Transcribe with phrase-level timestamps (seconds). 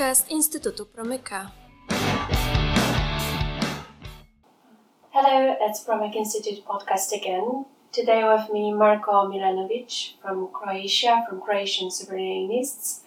[0.00, 1.52] podcast Instytutu Promyka.
[5.12, 7.66] Hello, it's Promyk Institute podcast again.
[7.92, 13.00] Today with me Marko Milanovic from Croatia, from Croatian Sovereignists,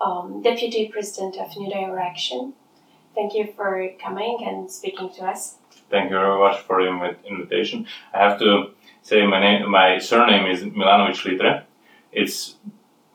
[0.00, 2.52] um, Deputy President of New Direction.
[3.16, 5.56] Thank you for coming and speaking to us.
[5.90, 7.88] Thank you very much for the invitation.
[8.14, 8.70] I have to
[9.02, 11.64] say my name, my surname is Milanovic Litre.
[12.12, 12.54] It's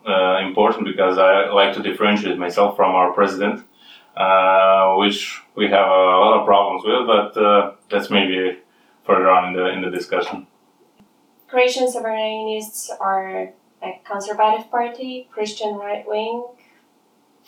[0.08, 3.64] uh, important because I like to differentiate myself from our president,
[4.16, 8.60] uh, which we have a lot of problems with, but uh, that's maybe
[9.06, 10.48] further on in the in the discussion.
[11.48, 16.46] Croatian sovereignists are a conservative party, Christian right wing,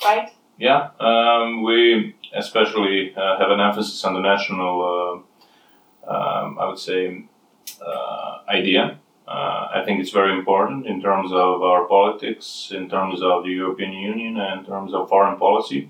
[0.04, 0.30] right?
[0.60, 5.26] Yeah, um, we especially uh, have an emphasis on the national,
[6.08, 7.26] uh, um, I would say,
[7.86, 13.22] uh, idea uh, I think it's very important in terms of our politics, in terms
[13.22, 15.90] of the European Union, and in terms of foreign policy.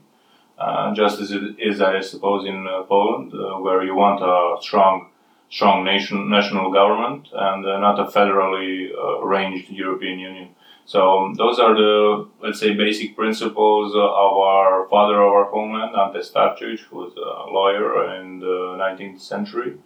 [0.58, 4.60] Uh, just as it is, I suppose, in uh, Poland, uh, where you want a
[4.60, 5.10] strong,
[5.52, 10.50] strong nation, national government and uh, not a federally uh, arranged European Union.
[10.86, 15.96] So um, those are the, let's say, basic principles of our father of our homeland,
[15.96, 19.78] Ante Starčević, who was a lawyer in the 19th century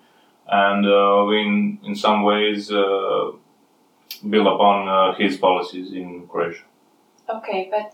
[0.48, 2.72] and in, in some ways
[4.20, 6.64] build upon uh, his policies in Croatia.
[7.30, 7.94] Okay, but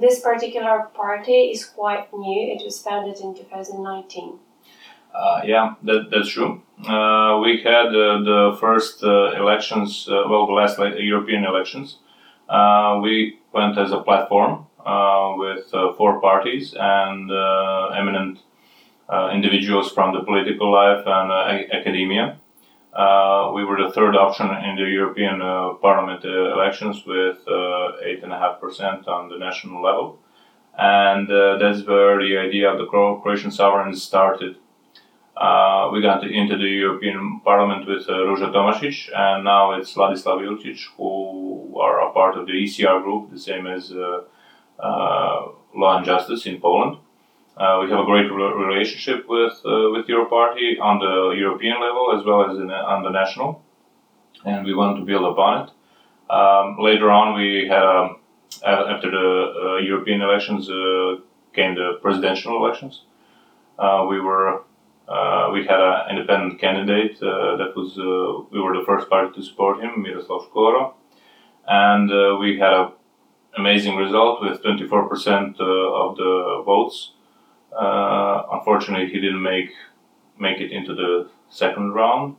[0.00, 2.52] this particular party is quite new.
[2.54, 4.38] It was founded in 2019.
[5.12, 6.62] Uh, yeah, that, that's true.
[6.78, 11.98] Uh, we had uh, the first elections, well, the last European elections.
[13.02, 14.66] we went as a platform
[15.38, 17.30] with four parties and
[17.96, 18.38] eminent
[19.10, 22.39] uh, individuals from the political life and uh, academia.
[22.92, 25.38] Uh, we were the third option in the European
[25.80, 30.18] Parliament elections with 8.5% on the national level.
[30.76, 34.56] And that's where the idea of the Croatian sovereign started.
[35.40, 40.38] Uh, we got into the European Parliament with uh, Ruža Tomašić, and now it's Ladislav
[40.42, 44.20] Ilčić, who are a part of the ECR group, the same as uh,
[45.74, 46.98] Law and Justice in Poland.
[47.60, 51.78] Uh, we have a great re- relationship with uh, with your party on the European
[51.78, 53.62] level as well as in, on the national,
[54.46, 55.70] and we want to build upon it.
[56.32, 58.16] Um, later on, we had um,
[58.64, 61.16] after the uh, European elections uh,
[61.52, 63.02] came the presidential elections.
[63.78, 64.62] Uh, we were
[65.06, 67.94] uh, we had an independent candidate that was
[68.50, 70.94] we were the first party to support him, Miroslav Škoro,
[71.68, 72.08] and
[72.40, 72.92] we had an
[73.58, 77.12] amazing result with 24% of the votes
[77.72, 79.70] uh, unfortunately, he didn't make
[80.38, 82.36] make it into the second round,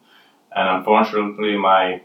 [0.55, 2.01] and unfortunately, my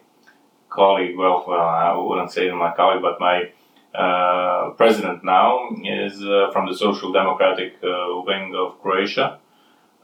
[0.69, 3.51] colleague, well, well I wouldn't say my colleague, but my
[3.95, 9.39] uh, president now is uh, from the Social Democratic uh, wing of Croatia.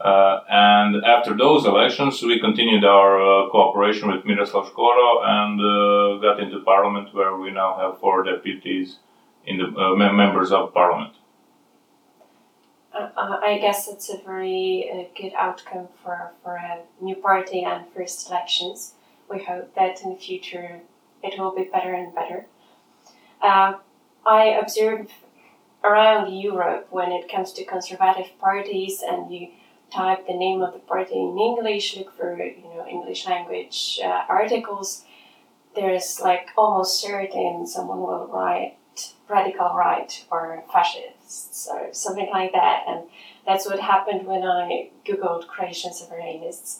[0.01, 6.39] Uh, and after those elections, we continued our uh, cooperation with Miroslav Škoro and got
[6.39, 8.97] into parliament, where we now have four deputies
[9.45, 11.13] in the members of parliament
[12.93, 17.85] uh, I guess it's a very uh, good outcome for, for a new party and
[17.95, 18.93] first elections.
[19.29, 20.81] We hope that in the future
[21.23, 22.45] it will be better and better.
[23.41, 23.75] Uh,
[24.25, 25.11] I observe
[25.83, 29.49] around Europe when it comes to conservative parties and you
[29.91, 34.23] type the name of the party in English, look for you know English language uh,
[34.27, 35.03] articles.
[35.75, 38.77] There's like almost certain someone will write
[39.27, 40.63] radical right or
[41.71, 42.83] or something like that.
[42.87, 43.03] And
[43.45, 46.79] that's what happened when I Googled Croatian sovereignists.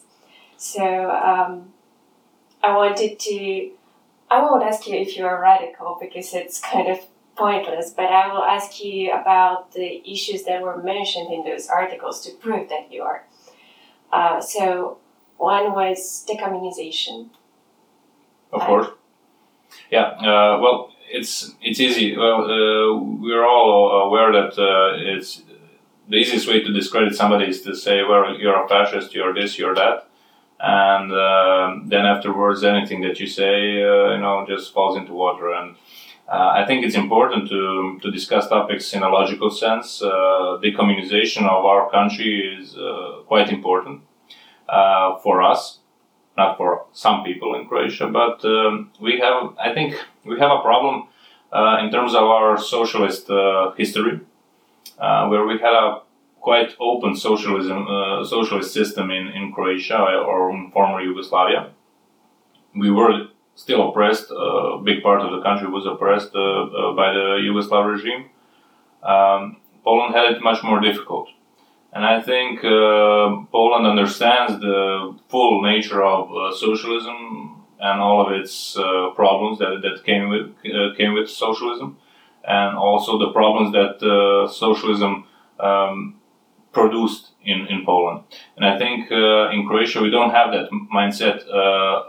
[0.58, 1.74] So um,
[2.64, 3.72] I wanted to,
[4.30, 7.00] I won't ask you if you're radical because it's kind of
[7.36, 12.24] pointless, but I will ask you about the issues that were mentioned in those articles
[12.26, 13.26] to prove that you are.
[14.12, 15.00] Uh, so
[15.38, 17.30] one was decommunization.
[18.52, 18.88] Of course.
[19.90, 20.04] Yeah.
[20.04, 22.18] Uh, well, it's it's easy.
[22.18, 25.44] Well, uh, we're all aware that uh, it's
[26.10, 29.14] the easiest way to discredit somebody is to say, "Well, you're a fascist.
[29.14, 29.58] You're this.
[29.60, 30.10] You're that."
[30.60, 35.54] And uh, then afterwards, anything that you say, uh, you know, just falls into water.
[35.54, 35.76] And
[36.28, 40.02] uh, I think it's important to to discuss topics in a logical sense.
[40.02, 42.76] Uh, decommunization of our country is
[43.28, 44.02] quite important
[45.24, 45.83] for us
[46.38, 49.96] not for some people in Croatia, but um, we have, I think,
[50.26, 51.08] we have a problem
[51.52, 54.20] uh, in terms of our socialist uh, history,
[54.98, 56.02] uh, where we had a
[56.40, 61.72] quite open socialism, uh, socialist system in, in Croatia or in former Yugoslavia.
[62.76, 64.32] We were still oppressed.
[64.32, 68.26] a big part of the country was oppressed uh, uh, by the Yugoslav regime.
[69.04, 71.30] Um, Poland had it much more difficult.
[71.96, 78.34] And I think uh, Poland understands the full nature of uh, socialism and all of
[78.34, 81.98] its uh, problems that, that came with uh, came with socialism,
[82.48, 85.26] and also the problems that uh, socialism
[85.60, 86.16] um,
[86.72, 88.24] produced in, in Poland.
[88.58, 91.46] And I think uh, in Croatia we don't have that mindset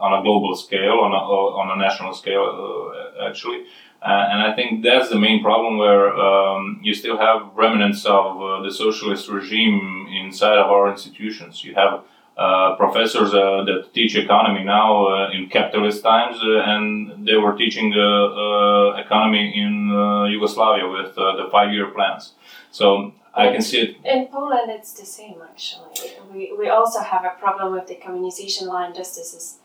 [0.00, 1.22] on a global scale, on a,
[1.60, 2.92] on a national scale,
[3.28, 3.66] actually.
[4.04, 8.42] Uh, and I think that's the main problem where um, you still have remnants of
[8.42, 11.64] uh, the socialist regime inside of our institutions.
[11.64, 12.04] You have
[12.36, 17.56] uh, professors uh, that teach economy now uh, in capitalist times, uh, and they were
[17.56, 19.88] teaching economy in
[20.30, 22.32] Yugoslavia with the five-year plans.
[22.72, 23.96] So I can see it.
[24.04, 26.10] In Poland, it's the same actually.
[26.30, 29.58] We, we also have a problem with the communization line, just as is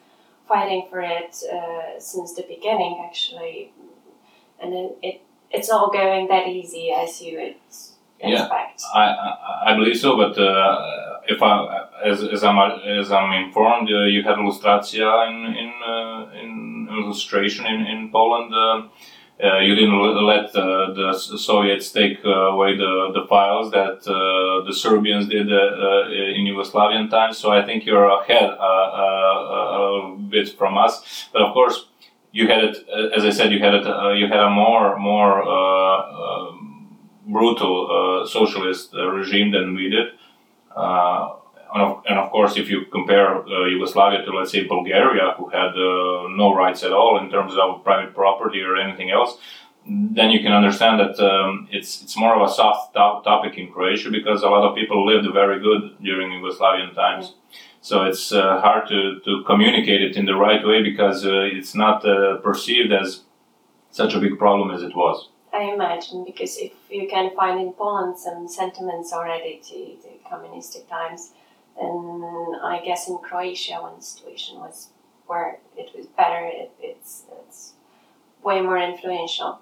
[0.48, 1.36] fighting for it
[2.00, 3.74] since the beginning actually
[4.62, 5.22] and it, it
[5.52, 7.56] it's not going that easy as you would
[8.20, 8.82] expect.
[8.84, 13.32] Yeah, I, I, I believe so, but uh, if I as, as I'm as I'm
[13.46, 18.54] informed, uh, you had Lustracja in in uh, in lustration in in Poland.
[18.54, 18.88] Uh,
[19.42, 25.30] uh, you didn't let uh, the Soviets take away the, the files that the Serbians
[25.30, 27.38] did in Yugoslavian times.
[27.38, 31.30] So I think you're ahead a bit from us.
[31.32, 31.86] But of course,
[32.32, 34.98] you had it, uh, as I said, you had it, uh, you had a more
[34.98, 36.98] more uh, um,
[37.28, 40.08] brutal socialist regime than we did.
[41.72, 45.50] And of, and of, course, if you compare uh, Yugoslavia to, let's say, Bulgaria, who
[45.50, 49.38] had uh, no rights at all in terms of private property or anything else,
[49.86, 53.72] then you can understand that um, it's it's more of a soft to- topic in
[53.72, 57.26] Croatia because a lot of people lived very good during Yugoslavian times.
[57.28, 57.69] Yeah.
[57.82, 61.74] So it's uh, hard to, to communicate it in the right way because uh, it's
[61.74, 63.22] not uh, perceived as
[63.92, 65.30] such a big problem as it was.
[65.52, 70.88] I imagine because if you can find in Poland some sentiments already to the communistic
[70.90, 71.32] times,
[71.76, 74.90] then I guess in Croatia when the situation was
[75.26, 77.74] where it was better, it, it's, it's
[78.44, 79.60] way more influential.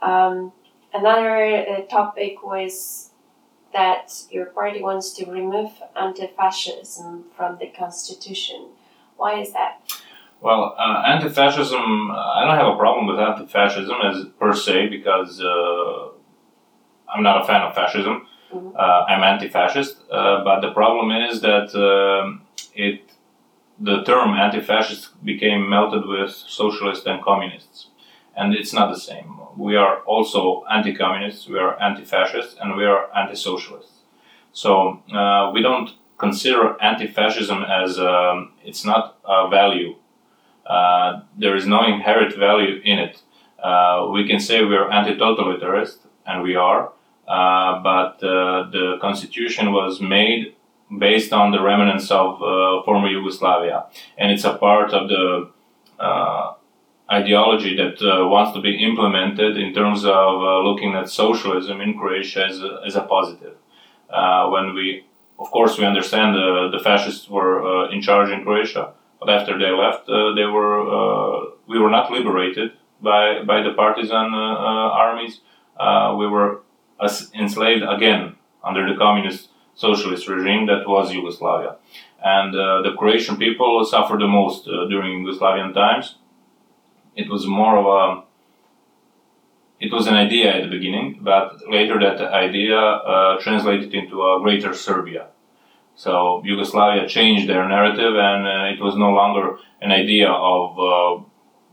[0.00, 0.52] Um,
[0.92, 3.10] another uh, topic was
[3.72, 8.68] that your party wants to remove anti-fascism from the constitution.
[9.16, 9.80] Why is that?
[10.40, 12.10] Well, uh, anti-fascism.
[12.10, 16.08] I don't have a problem with anti-fascism as per se because uh,
[17.14, 18.26] I'm not a fan of fascism.
[18.52, 18.76] Mm-hmm.
[18.76, 22.42] Uh, I'm anti-fascist, uh, but the problem is that um,
[22.74, 23.00] it
[23.78, 27.86] the term anti-fascist became melted with socialists and communists
[28.36, 29.38] and it's not the same.
[29.56, 33.98] We are also anti-communists, we are anti-fascists, and we are anti-socialists.
[34.52, 39.96] So uh, we don't consider anti-fascism as um, it's not a value.
[40.66, 43.22] Uh, there is no inherent value in it.
[43.62, 46.92] Uh, we can say we are anti-totalitarist, and we are,
[47.28, 50.54] uh, but uh, the constitution was made
[50.98, 53.84] based on the remnants of uh, former Yugoslavia,
[54.18, 55.50] and it's a part of the
[57.12, 61.98] ideology that uh, wants to be implemented in terms of uh, looking at socialism in
[61.98, 63.54] Croatia as a, as a positive.
[64.08, 65.04] Uh, when we,
[65.38, 69.70] of course, we understand the fascists were uh, in charge in Croatia, but after they
[69.70, 74.28] left, uh, they were uh, we were not liberated by by the partisan
[75.04, 75.40] armies.
[76.20, 76.60] we were
[77.34, 81.76] enslaved again under the communist socialist regime that was Yugoslavia,
[82.22, 82.52] and
[82.86, 86.16] the Croatian people suffered the most during Yugoslavian times
[87.16, 88.22] it was more of a
[89.82, 94.38] it was an idea at the beginning, but later that idea uh, translated into a
[94.40, 95.26] greater Serbia.
[95.96, 101.24] So Yugoslavia changed their narrative, and uh, it was no longer an idea of uh,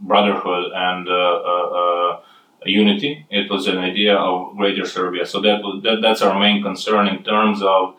[0.01, 2.22] brotherhood and uh, uh, uh,
[2.65, 3.27] unity.
[3.29, 5.25] It was an idea of greater Serbia.
[5.27, 7.96] So that, that that's our main concern in terms of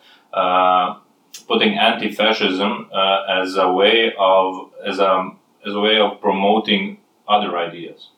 [1.47, 2.91] putting anti-fascism
[3.29, 5.31] as a way of as a
[5.67, 7.00] as a way of promoting
[7.31, 8.11] other ideas.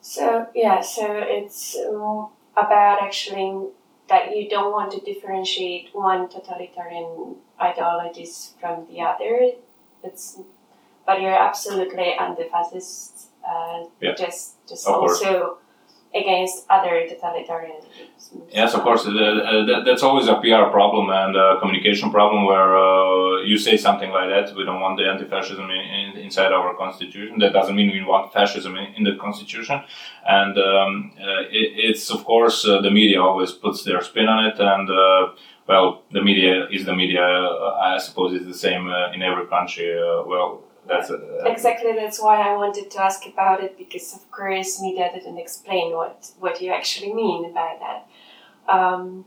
[0.00, 3.68] So yeah, so it's um, about actually
[4.08, 9.52] that you don't want to differentiate one totalitarian ideologies from the other.
[10.02, 10.40] It's
[11.06, 13.28] but you're absolutely anti-fascist.
[13.48, 14.14] Uh, yeah.
[14.14, 15.58] Just just also
[16.20, 17.80] against other totalitarian
[18.50, 19.06] Yes, of course.
[19.06, 23.76] Uh, uh, that's always a PR problem and a communication problem where uh, you say
[23.76, 24.56] something like that.
[24.56, 27.38] We don't want the anti-fascism in, in, inside our constitution.
[27.38, 29.82] That doesn't mean we want fascism in, in the constitution.
[30.26, 34.46] And um, uh, it, it's of course uh, the media always puts their spin on
[34.46, 34.58] it.
[34.58, 35.32] And uh,
[35.68, 37.22] well, the media is the media.
[37.22, 39.94] I suppose it's the same in every country.
[40.26, 44.80] well, that's uh, exactly that's why I wanted to ask about it because of course
[44.80, 48.08] media didn't explain what what you actually mean by that.
[48.68, 49.24] Um,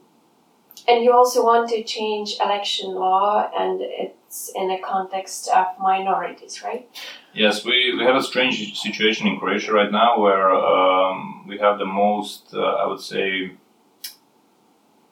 [0.87, 6.63] and you also want to change election law, and it's in a context of minorities,
[6.63, 6.89] right?
[7.33, 11.77] Yes, we, we have a strange situation in Croatia right now where um, we have
[11.77, 13.51] the most, uh, I would say,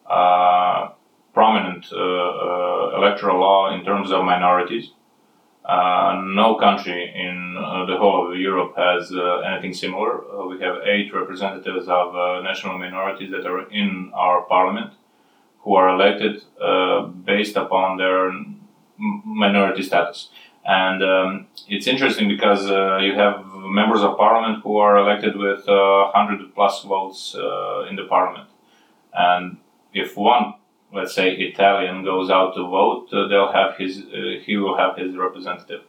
[0.09, 0.89] uh,
[1.33, 4.91] prominent uh, uh electoral law in terms of minorities.
[5.67, 9.11] Uh, no country in uh, the whole of Europe has
[9.45, 10.11] anything similar.
[10.47, 14.93] we have eight representatives of national minorities that are in our parliament
[15.63, 16.41] who are elected
[17.25, 18.31] based upon their
[18.97, 20.29] minority status.
[20.67, 25.67] And um, it's interesting because uh, you have members of parliament who are elected with
[25.67, 28.49] uh, 100 plus votes uh, in the parliament.
[29.13, 29.57] And
[29.93, 30.55] if one,
[30.93, 34.97] let's say, Italian goes out to vote, uh, they'll have his, uh, he will have
[34.97, 35.81] his representative.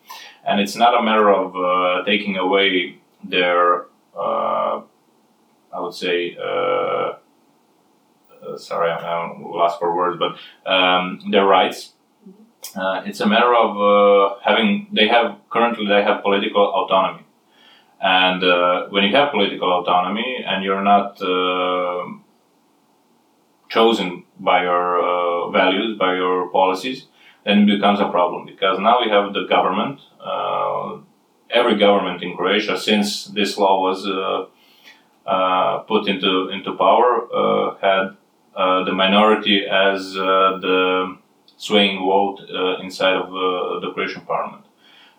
[0.45, 3.87] And it's not a matter of uh, taking away their,
[4.17, 6.37] I would say,
[8.57, 10.37] sorry, I'm lost for words, but
[10.71, 11.93] um, their rights
[12.75, 14.89] uh, it's a matter of uh, having.
[14.93, 17.25] They have currently they have political autonomy,
[18.01, 22.05] and uh, when you have political autonomy and you're not uh,
[23.69, 27.07] chosen by your uh, values, by your policies,
[27.45, 30.01] then it becomes a problem because now we have the government.
[30.21, 30.99] Uh,
[31.51, 34.05] every government in Croatia, since this law was
[35.87, 38.17] put into into power, had
[38.85, 41.17] the minority as the
[41.59, 44.65] swaying vote uh, inside of uh, the Croatian parliament.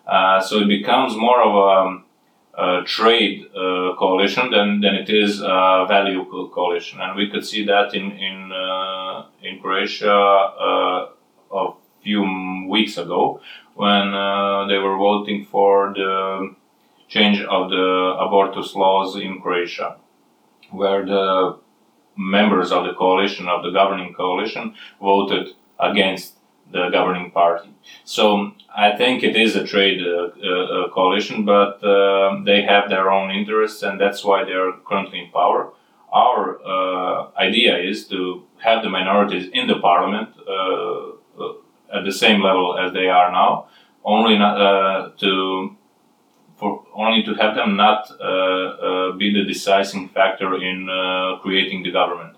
[0.06, 2.02] Uh, so it becomes more of a,
[2.56, 7.64] a trade uh, coalition than, than it is a value coalition, and we could see
[7.64, 11.08] that in in uh, in Croatia uh,
[11.52, 12.22] a few
[12.68, 13.40] weeks ago
[13.74, 14.10] when
[14.68, 16.54] they were voting for the
[17.08, 19.96] change of the abortus laws in Croatia,
[20.70, 21.58] where the
[22.16, 26.36] members of the coalition, of the governing coalition, voted against
[26.72, 27.70] the governing party.
[28.04, 33.10] So I think it is a trade uh, uh, coalition, but uh, they have their
[33.10, 35.72] own interests, and that's why they are currently in power.
[36.12, 41.52] Our uh, idea is to have the minorities in the parliament uh, uh,
[41.92, 43.66] at the same level as they are now,
[44.04, 45.76] only not, to
[46.56, 48.08] for only to have them not
[49.18, 50.88] be the decisive factor in
[51.42, 52.36] creating the government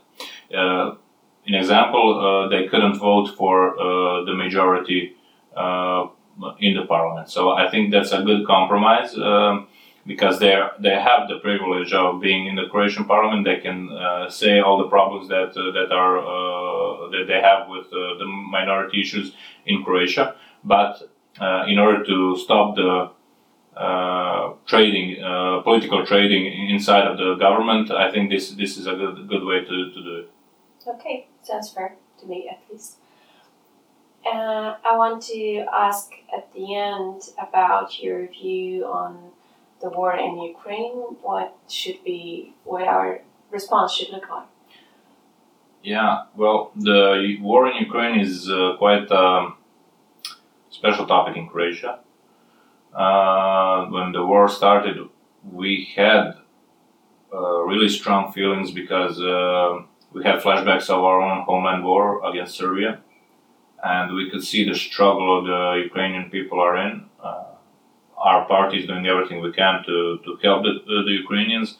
[1.44, 5.16] in example, uh, they couldn't vote for uh, the majority
[5.56, 6.06] uh,
[6.60, 7.28] in the parliament.
[7.28, 9.66] So I think that's a good compromise um,
[10.06, 13.44] because they they have the privilege of being in the Croatian parliament.
[13.44, 17.68] They can uh, say all the problems that uh, that are uh, that they have
[17.68, 19.34] with the minority issues
[19.66, 20.36] in Croatia.
[20.64, 21.10] But
[21.66, 23.10] in order to stop the
[24.66, 25.16] trading,
[25.64, 29.60] political trading inside of the government, I think this this is a good good way
[29.60, 30.30] to, to do it.
[30.86, 32.96] Okay, sounds fair to me at least.
[34.24, 39.30] Uh, I want to ask at the end about your view on
[39.80, 41.16] the war in Ukraine.
[41.22, 43.20] What should be, what our
[43.50, 44.46] response should look like?
[45.82, 49.52] Yeah, well, the war in Ukraine is uh, quite a
[50.70, 51.98] special topic in Croatia.
[52.94, 54.98] Uh, when the war started,
[55.50, 56.34] we had
[57.34, 62.56] uh, really strong feelings because uh, we have flashbacks of our own homeland war against
[62.56, 63.00] Serbia,
[63.82, 67.06] and we could see the struggle the Ukrainian people are in.
[67.22, 67.44] Uh,
[68.16, 71.78] our party is doing everything we can to, to help the, the, Ukrainians.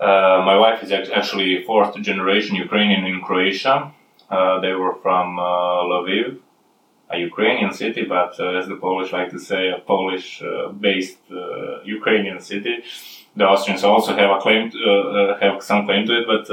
[0.00, 3.92] Uh, my wife is actually fourth generation Ukrainian in Croatia.
[4.28, 6.38] Uh, they were from uh, Lviv,
[7.10, 11.18] a Ukrainian city, but uh, as the Polish like to say, a Polish uh, based
[11.84, 12.82] Ukrainian city.
[13.36, 16.46] The Austrians also have a claim, to, have some claim to it, but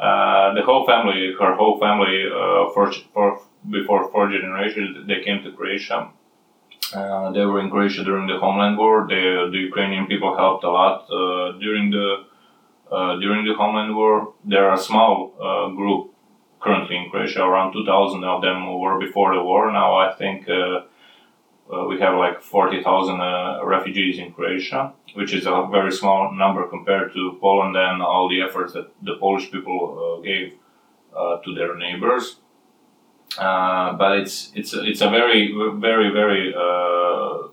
[0.00, 3.40] uh, the whole family, her whole family, uh, for, for
[3.70, 6.08] before four generations, they came to Croatia.
[6.94, 9.06] Uh, they were in Croatia during the Homeland War.
[9.06, 9.20] They,
[9.52, 12.24] the Ukrainian people helped a lot uh, during the
[12.90, 14.32] uh, during the Homeland War.
[14.44, 15.12] There are a small
[15.76, 16.14] group
[16.60, 17.42] currently in Croatia.
[17.42, 19.70] Around 2,000 of them were before the war.
[19.70, 20.48] Now I think
[21.72, 26.66] uh, we have like 40,000 uh, refugees in Croatia, which is a very small number
[26.66, 30.54] compared to Poland and all the efforts that the Polish people uh, gave
[31.16, 32.36] uh, to their neighbors.
[33.38, 37.48] Uh, but it's it's it's a very very very uh,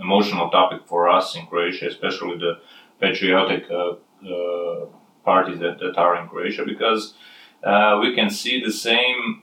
[0.00, 2.58] emotional topic for us in Croatia, especially the
[2.98, 3.68] patriotic
[5.24, 7.14] parties that, that are in Croatia, because
[8.00, 9.41] we can see the same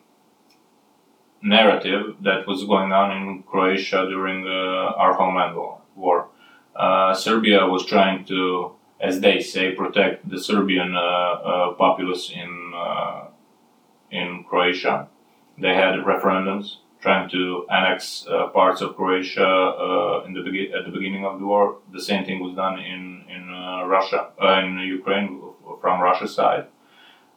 [1.41, 5.55] narrative that was going on in Croatia during uh, our homeland
[5.96, 6.27] war.
[6.75, 10.93] Uh, Serbia was trying to as they say, protect the Serbian
[11.77, 12.74] populace in
[14.12, 15.08] in Croatia.
[15.58, 20.86] They had referendums trying to annex uh, parts of Croatia uh, in the be- at
[20.86, 21.77] the beginning of the war.
[21.93, 24.29] The same thing was done in in uh, Russia,
[24.63, 25.41] in Ukraine
[25.81, 26.65] from Russia's side.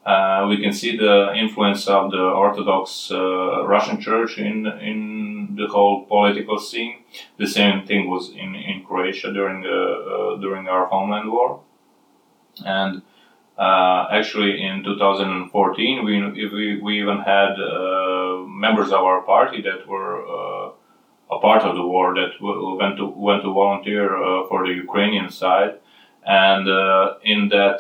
[0.05, 5.69] Uh, we can see the influence of the Orthodox uh, Russian Church in in the
[5.69, 7.05] whole political scene.
[7.39, 11.61] The same thing was in, in Croatia during uh, during our homeland war,
[12.67, 13.03] and
[14.11, 17.55] actually in 2014 we we, we even had
[18.49, 20.17] members of our party that were
[21.31, 24.09] a part of the war that went to went to volunteer
[24.49, 25.75] for the Ukrainian side,
[26.27, 26.67] and
[27.23, 27.79] in that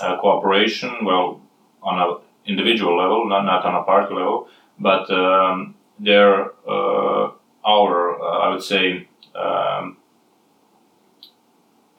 [0.00, 1.42] uh, cooperation, well,
[1.88, 2.10] on an
[2.52, 7.30] individual level, not, not on a party level, but um, their, uh,
[7.64, 9.96] our, uh, I would say, um,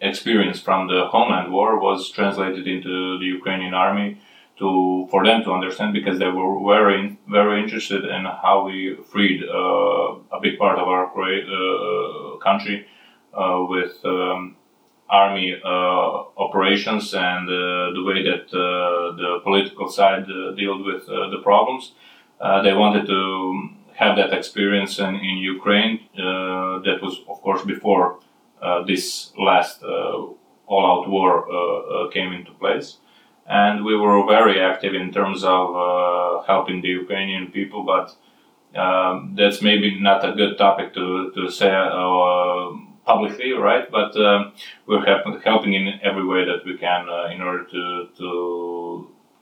[0.02, 4.18] experience from the homeland war was translated into the Ukrainian army
[4.60, 9.44] to for them to understand because they were very very interested in how we freed
[9.44, 12.86] uh, a big part of our uh, country
[13.34, 14.56] uh, with um,
[15.10, 20.26] army uh, operations and uh, the way that uh, the political side
[20.58, 21.94] dealt with the problems.
[22.64, 26.00] they wanted to have that experience in, in Ukraine.
[26.16, 28.20] that was, of course, before
[28.88, 29.84] this last
[30.68, 32.98] all-out war came into place
[33.50, 37.84] and we were very active in terms of uh, helping the Ukrainian people.
[37.84, 38.16] But
[38.80, 42.70] um, that's maybe not a good topic to to say uh,
[43.10, 43.90] publicly, right?
[43.90, 44.54] But um,
[44.86, 47.84] we're help- helping in every way that we can uh, in order to
[48.20, 48.30] to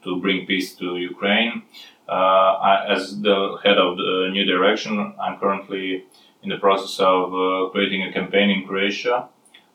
[0.04, 1.62] to bring peace to Ukraine.
[2.08, 6.06] Uh, I, as the head of the New Direction, I'm currently
[6.42, 9.16] in the process of uh, creating a campaign in Croatia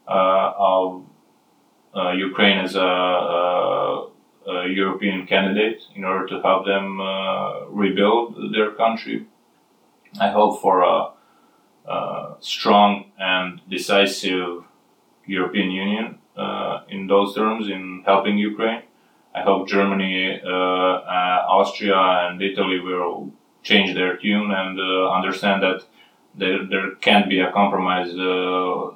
[0.07, 1.05] uh, of
[1.95, 4.09] uh, Ukraine as a,
[4.83, 6.87] European candidate in order to help them
[7.81, 9.17] rebuild their country.
[10.25, 11.12] I hope for a
[11.85, 14.63] uh, strong and decisive
[15.25, 18.83] European Union uh, in those terms in helping Ukraine.
[19.35, 23.31] I hope Germany, uh, uh Austria, and Italy will
[23.63, 25.83] change their tune and uh, understand that
[26.35, 28.11] there, there can't be a compromise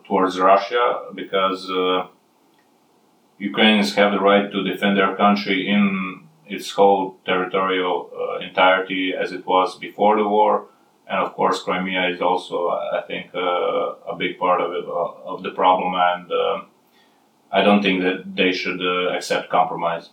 [0.07, 1.69] towards Russia because
[3.37, 8.09] Ukrainians have the right to defend their country in its whole territorial
[8.41, 10.67] entirety as it was before the war
[11.09, 15.31] and of course Crimea is also I think uh, a big part of it uh,
[15.31, 16.61] of the problem and uh,
[17.51, 20.09] I don't think that they should uh, accept compromise.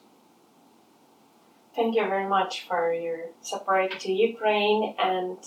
[1.75, 5.39] Thank you very much for your support to Ukraine and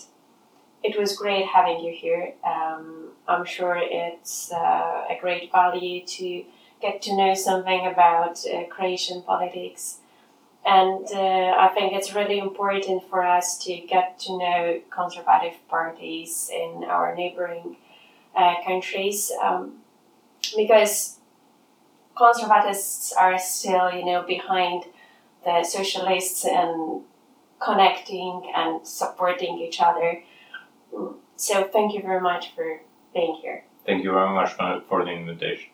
[0.83, 2.33] it was great having you here.
[2.45, 6.43] Um, I'm sure it's uh, a great value to
[6.81, 9.99] get to know something about Croatian politics
[10.67, 16.51] and uh, I think it's really important for us to get to know conservative parties
[16.53, 17.77] in our neighboring
[18.35, 19.77] uh, countries um,
[20.57, 21.19] because
[22.17, 24.83] conservatists are still, you know, behind
[25.45, 27.01] the socialists and
[27.59, 30.21] connecting and supporting each other.
[31.37, 32.81] So thank you very much for
[33.13, 33.63] being here.
[33.85, 34.51] Thank you very much
[34.89, 35.69] for the invitation.